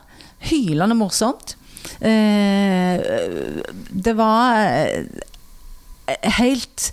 [0.46, 1.56] Hylende morsomt.
[2.00, 3.02] Eh,
[3.90, 5.06] det var eh,
[6.38, 6.92] helt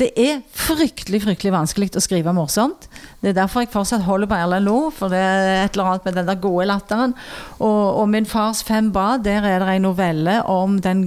[0.00, 2.86] det er fryktelig fryktelig vanskelig å skrive morsomt.
[3.20, 6.08] Det er derfor jeg fortsatt holder på Erlend Loe, for det er et eller annet
[6.08, 7.12] med den der gode latteren.
[7.58, 11.04] Og, og, Min fars fem bad, der er det en novelle om den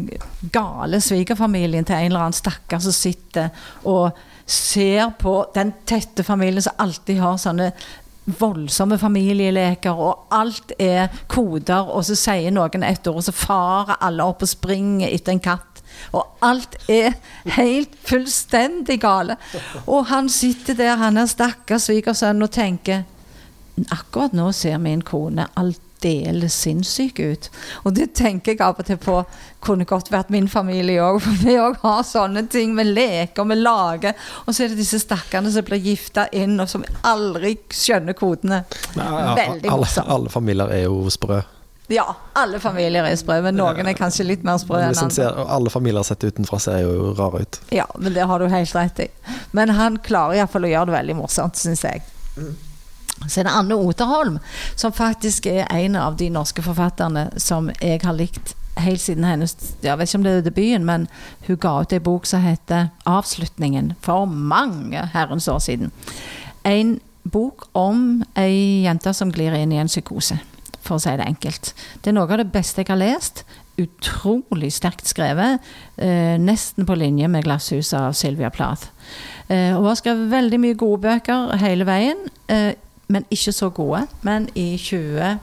[0.53, 3.49] gale svigerfamilien til en eller annen stakkar som sitter
[3.89, 4.13] og
[4.45, 7.71] ser på den tette familien som alltid har sånne
[8.39, 13.99] voldsomme familieleker, og alt er koder, og så sier noen et ord, og så farer
[13.99, 15.72] alle opp og springer etter en katt
[16.13, 17.15] Og alt er
[17.57, 19.37] helt fullstendig gale.
[19.87, 23.03] Og han sitter der, han er stakkars svigersønn, og tenker
[23.89, 27.47] Akkurat nå ser min kone aldeles sinnssyk ut.
[27.81, 29.15] Og det tenker jeg av og til på
[29.65, 31.17] kunne godt vært min familie òg.
[31.25, 32.75] For vi òg har sånne ting.
[32.77, 34.13] Vi leker, vi lager.
[34.45, 38.61] Og så er det disse stakkarene som blir gifta inn, og som aldri skjønner kodene.
[38.93, 41.41] Veldig alle, alle familier er jo sprø.
[41.91, 42.05] Ja,
[42.39, 45.29] alle familier er sprø, men noen er kanskje litt mer sprø enn andre.
[45.51, 47.59] alle familier sett utenfra ser jo rare ut.
[47.75, 49.07] Ja, men det har du helt rett i.
[49.51, 52.05] Men han klarer iallfall å gjøre det veldig morsomt, syns jeg.
[53.27, 54.39] Så er det Anne Oterholm,
[54.75, 59.53] som faktisk er en av de norske forfatterne som jeg har likt helt siden hennes
[59.83, 61.07] Jeg vet ikke om det er debuten, men
[61.47, 65.91] hun ga ut ei bok som heter 'Avslutningen' for mange herrens år siden.
[66.65, 70.39] En bok om ei jente som glir inn i en psykose,
[70.83, 71.73] for å si det enkelt.
[72.01, 73.43] Det er noe av det beste jeg har lest.
[73.81, 75.63] Utrolig sterkt skrevet.
[75.97, 78.89] Eh, nesten på linje med 'Glasshuset' av Sylvia Plath.
[79.49, 82.73] Eh, hun har skrevet veldig mye gode bøker hele veien, eh,
[83.07, 84.07] men ikke så gode.
[84.21, 85.39] Men i 20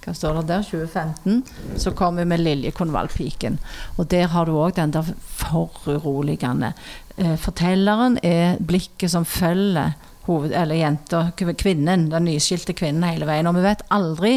[0.00, 0.62] hva står det der?
[0.64, 1.42] 2015
[1.76, 3.58] så kom vi med 'Lilje Konvaldpiken'.
[3.98, 6.72] Og der har du òg den der foruroligende
[7.18, 9.92] eh, Fortelleren er blikket som følger
[10.26, 13.48] hoved, eller jenta, kvinnen, den nyskilte kvinnen hele veien.
[13.48, 14.32] Og vi vet aldri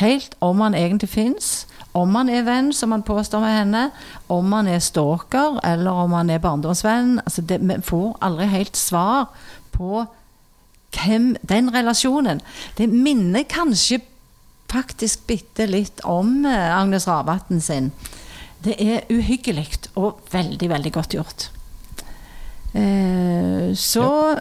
[0.00, 1.52] helt om han egentlig fins.
[1.96, 3.82] Om han er venn, som han påstår med henne.
[4.32, 7.18] Om han er stalker, eller om han er barndomsvenn.
[7.24, 9.28] Altså det, vi får aldri helt svar
[9.72, 10.04] på
[10.92, 12.42] hvem den relasjonen
[12.76, 14.02] Det minner kanskje
[14.72, 17.90] faktisk bitte litt om eh, Agnes Ravatn sin.
[18.64, 21.48] Det er uhyggelig og veldig, veldig godt gjort.
[22.72, 24.38] Eh, så ja.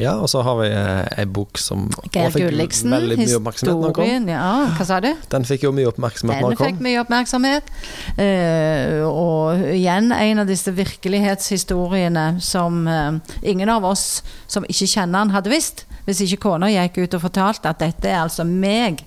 [0.00, 3.90] Ja, og så har vi eh, ei bok som Geir Gulliksen, veldig mye oppmerksomhet når
[3.90, 4.28] den kom.
[4.32, 5.10] ja, Hva sa du?
[5.34, 7.72] Den fikk jo mye oppmerksomhet når Den den fikk mye oppmerksomhet.
[8.16, 15.26] Uh, og igjen en av disse virkelighetshistoriene som uh, ingen av oss som ikke kjenner
[15.26, 15.84] han, hadde visst.
[16.08, 19.04] Hvis ikke kona gikk ut og fortalte at dette er altså meg.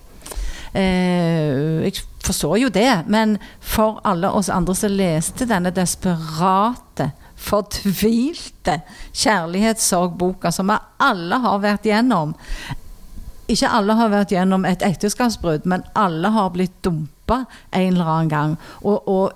[0.70, 8.80] Uh, jeg forstår jo det, men for alle oss andre som leste denne desperate, fortvilte
[9.14, 12.34] kjærlighetssorgboka som vi alle har vært gjennom
[13.48, 18.28] ikke alle har vært gjennom et ekteskapsbrudd, men alle har blitt dumpa en eller annen
[18.28, 18.56] gang.
[18.82, 19.32] Og, og,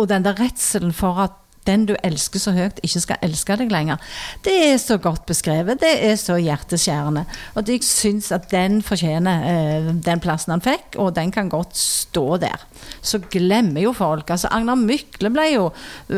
[0.00, 1.36] og den der redselen for at
[1.68, 4.00] den du elsker så høyt, ikke skal elske deg lenger.
[4.44, 5.80] Det er så godt beskrevet.
[5.82, 7.26] Det er så hjerteskjærende.
[7.54, 11.76] Og jeg syns at den fortjener eh, den plassen han fikk, og den kan godt
[11.76, 12.64] stå der.
[13.02, 14.30] Så glemmer jo folk.
[14.30, 15.68] altså Agnar Mykle ble jo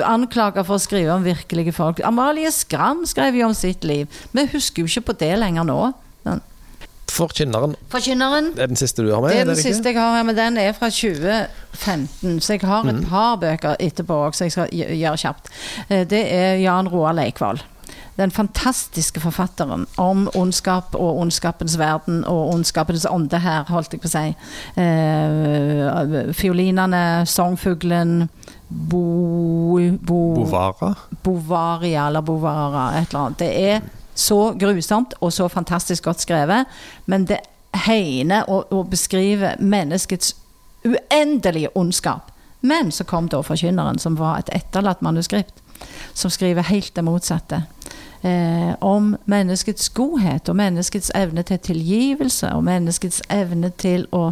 [0.06, 2.00] anklaga for å skrive om virkelige folk.
[2.06, 4.06] Amalie Skram skrev jo om sitt liv.
[4.32, 5.80] Vi husker jo ikke på det lenger nå.
[6.26, 6.42] Men
[7.12, 8.52] Forkynneren Forkynneren.
[8.56, 9.30] det er den siste du har med?
[9.34, 12.40] Det er den det siste jeg har her, men den er fra 2015.
[12.40, 15.50] Så jeg har et par bøker etterpå òg, så jeg skal gjøre kjapt.
[15.90, 17.60] Eh, Det er Jan Roar Leikvoll.
[18.16, 24.08] Den fantastiske forfatteren om ondskap og ondskapens verden og ondskapens ånde her, holdt jeg på
[24.08, 24.36] å si.
[24.76, 28.28] Eh, fiolinene, sangfuglen,
[28.68, 30.94] bo, bo, Bovara.
[31.24, 33.38] Bovaria eller Bovara, et eller annet.
[33.38, 33.80] Det er
[34.14, 36.66] så grusomt og så fantastisk godt skrevet,
[37.06, 37.40] men det
[37.86, 40.36] hegner og, og beskriver menneskets
[40.84, 42.30] uendelige ondskap.
[42.60, 45.62] Men så kom da Forkynneren, som var et etterlatt manuskript,
[46.14, 47.62] som skriver helt det motsatte.
[48.22, 54.30] Eh, om menneskets godhet og menneskets evne til tilgivelse og menneskets evne til å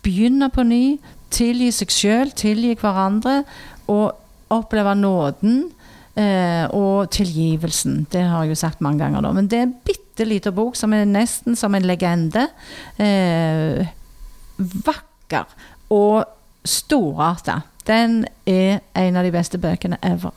[0.00, 0.84] begynne på ny,
[1.30, 3.42] tilgi seg sjøl, tilgi hverandre
[3.92, 4.16] og
[4.50, 5.66] oppleve nåden
[6.14, 8.06] eh, og tilgivelsen.
[8.12, 9.32] Det har jeg jo sagt mange ganger nå.
[9.36, 12.48] Men det er en bitte liten bok som er nesten som en legende.
[12.98, 13.86] Eh,
[14.58, 15.46] vakker
[15.90, 16.24] og
[16.64, 17.60] storarta.
[17.86, 20.34] Den er en av de beste bøkene ever.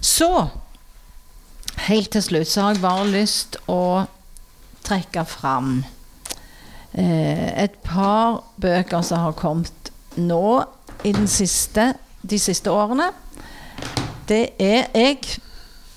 [0.00, 0.48] Så
[1.80, 4.04] Helt til slutt så har jeg bare lyst å
[4.84, 5.78] trekke fram
[6.92, 10.60] eh, et par bøker som har kommet nå
[11.08, 13.08] i den siste, de siste årene.
[14.30, 15.18] Det er jeg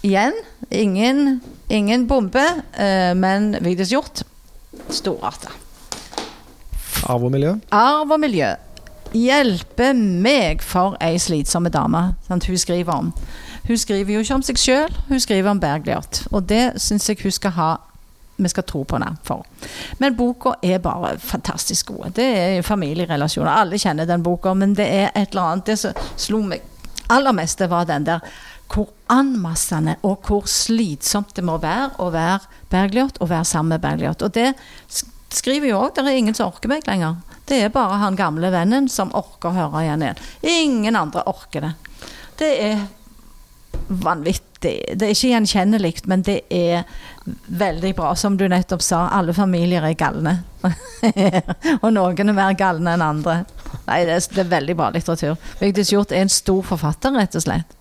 [0.03, 0.33] igjen.
[0.71, 2.41] Ingen, ingen bombe,
[2.79, 4.23] eh, men Vigdis Hjorth.
[4.89, 5.51] Storarta.
[7.05, 7.53] Arv og miljø.
[7.71, 8.55] Arv og miljø.
[9.13, 13.13] Hjelpe meg for ei slitsomme dame, sant, hun skriver om.
[13.67, 16.23] Hun skriver jo ikke om seg sjøl, hun skriver om Bergljot.
[16.31, 17.71] Og det syns jeg hun skal ha
[18.37, 19.45] vi skal tro på henne for.
[20.01, 22.15] Men boka er bare fantastisk god.
[22.17, 23.51] Det er familierelasjoner.
[23.51, 26.72] Alle kjenner den boka, men det er et eller annet Det som slo meg
[27.13, 28.25] aller meste var den der
[28.73, 32.39] hvor anmassende og hvor slitsomt det må være å være
[32.71, 34.23] Bergljot og være sammen med Bergljot.
[34.25, 34.53] Og det
[35.33, 35.93] skriver jo òg.
[35.95, 37.19] Det er ingen som orker meg lenger.
[37.49, 40.25] Det er bare han gamle vennen som orker å høre igjen igjen.
[40.53, 41.73] Ingen andre orker det.
[42.39, 42.83] Det er
[43.87, 44.75] vanvittig.
[44.95, 46.85] Det er ikke gjenkjennelig, men det er
[47.47, 48.13] veldig bra.
[48.15, 50.37] Som du nettopp sa, alle familier er galne.
[51.83, 53.43] og noen er mer galne enn andre.
[53.87, 55.39] Nei, det er, det er veldig bra litteratur.
[55.59, 57.79] Vigdis Hjorth er en stor forfatter, rett og slett.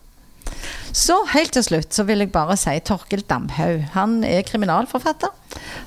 [0.93, 3.87] Så helt til slutt så vil jeg bare si Torkel Damhaug.
[3.95, 5.33] Han er kriminalforfatter.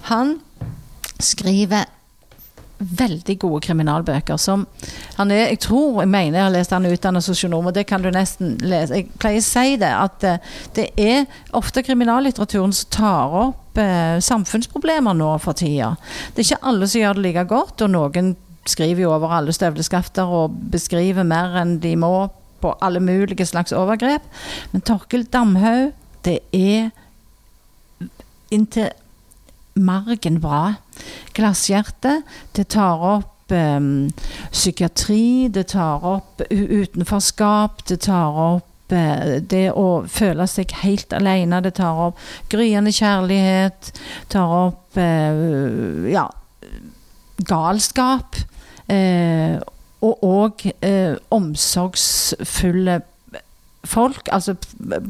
[0.10, 0.40] Han
[1.22, 1.86] skriver
[2.76, 4.66] veldig gode kriminalbøker som
[5.16, 8.04] han er, Jeg tror, jeg mener jeg har lest han utdannet sosionom, og det kan
[8.04, 9.00] du nesten lese.
[9.00, 11.24] Jeg pleier å si det, at uh, det er
[11.56, 15.94] ofte kriminallitteraturen som tar opp uh, samfunnsproblemer nå for tida.
[16.34, 18.36] Det er ikke alle som gjør det like godt, og noen
[18.66, 22.28] skriver jo over alle støvleskafter og beskriver mer enn de må
[22.64, 24.24] på alle mulige slags overgrep.
[24.72, 25.94] Men Torkel Damhaug,
[26.26, 26.90] det er
[28.54, 28.90] inntil
[29.76, 30.76] margen bra.
[31.36, 32.22] Glasshjerte.
[32.56, 34.10] Det tar opp um,
[34.52, 41.62] psykiatri, det tar opp utenforskap, det tar opp uh, det å føle seg helt alene.
[41.66, 43.94] Det tar opp gryende kjærlighet.
[44.32, 46.30] Tar opp uh, ja,
[47.46, 48.40] galskap.
[48.90, 49.58] Uh,
[50.06, 50.66] og òg
[51.34, 53.00] omsorgsfulle
[53.86, 54.56] folk, altså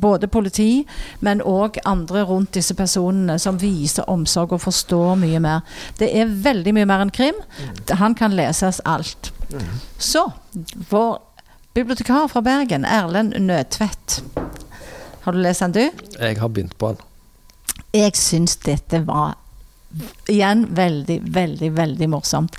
[0.01, 0.85] både politi,
[1.19, 5.63] men òg andre rundt disse personene, som viser omsorg og forstår mye mer.
[5.99, 7.39] Det er veldig mye mer enn krim.
[7.91, 9.31] Han kan leses alt.
[9.97, 10.27] Så
[10.89, 11.17] vår
[11.75, 14.21] bibliotekar fra Bergen, Erlend Nødtvedt.
[15.25, 16.05] Har du lest den, du?
[16.19, 17.01] Jeg har begynt på den.
[17.95, 19.37] Jeg syns dette var
[20.31, 22.57] igjen veldig, veldig, veldig morsomt.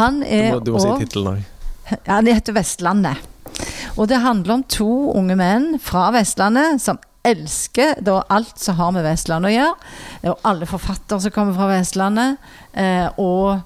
[0.00, 1.50] Han er Du må, du må si tittelen òg.
[2.08, 3.30] Han heter Vestlandet.
[4.00, 8.92] Og det handler om to unge menn fra Vestlandet som elsker da alt som har
[8.96, 9.92] med Vestlandet å gjøre.
[10.32, 12.42] Og alle forfattere som kommer fra Vestlandet.
[12.72, 13.60] Eh, og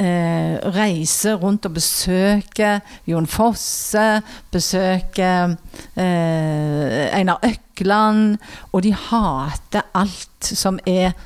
[0.00, 4.20] eh, reiser rundt og besøker Jon Fosse,
[4.52, 5.56] besøker
[5.96, 8.38] eh, Einar Økland.
[8.70, 11.16] Og de hater alt som er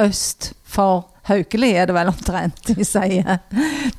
[0.00, 3.42] øst for Haukeli, er det vel omtrent de sier.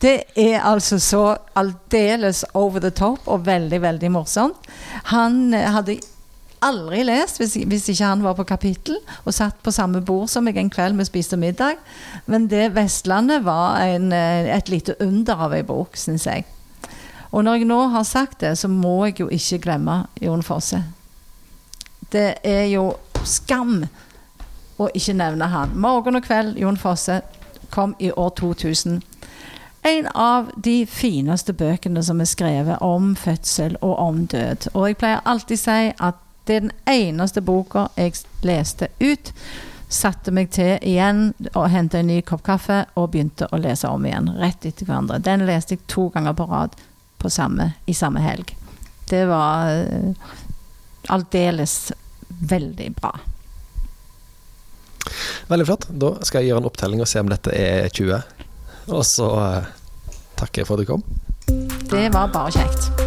[0.01, 4.67] Det er altså så aldeles over the top og veldig, veldig morsomt.
[5.13, 5.99] Han hadde
[6.63, 10.45] aldri lest hvis, hvis, ikke han var på kapittel og satt på samme bord som
[10.47, 11.79] meg en kveld vi spiste middag.
[12.25, 16.45] Men det 'Vestlandet' var en, et lite under av ei bok, syns jeg.
[17.31, 20.83] Og når jeg nå har sagt det, så må jeg jo ikke glemme Jon Fosse.
[22.11, 22.93] Det er jo
[23.25, 23.85] skam
[24.77, 25.71] å ikke nevne han.
[25.75, 27.21] 'Morgen og kveld', Jon Fosse,
[27.69, 29.01] kom i år 2000.
[29.83, 34.69] En av de fineste bøkene som er skrevet om fødsel og om død.
[34.73, 38.13] Og jeg pleier alltid å si at det er den eneste boka jeg
[38.43, 39.33] leste ut.
[39.89, 44.05] Satte meg til igjen og hentet en ny kopp kaffe og begynte å lese om
[44.05, 44.31] igjen.
[44.39, 45.19] Rett etter hverandre.
[45.19, 46.75] Den leste jeg to ganger på rad
[47.19, 48.55] på samme, i samme helg.
[49.09, 50.33] Det var uh,
[51.13, 51.91] aldeles
[52.27, 53.13] veldig bra.
[55.51, 55.87] Veldig flott.
[55.89, 58.19] Da skal jeg gjøre en opptelling og se om dette er 20.
[58.93, 59.71] Og så uh,
[60.39, 61.07] takker jeg for at du kom.
[61.91, 63.02] Det var bare kjekt.